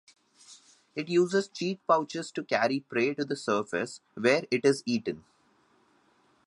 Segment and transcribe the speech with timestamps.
[0.95, 5.23] It uses cheek-pouches to carry prey to the surface, where it is eaten.